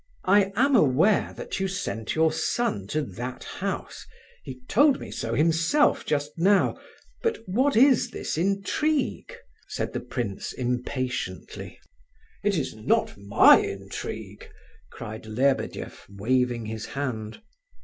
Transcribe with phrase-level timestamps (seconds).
[0.25, 6.07] "I am aware that you sent your son to that house—he told me so himself
[6.07, 6.79] just now,
[7.21, 9.31] but what is this intrigue?"
[9.67, 11.77] said the prince, impatiently.
[12.43, 14.49] "It is not my intrigue!"
[14.89, 17.43] cried Lebedeff, waving his hand.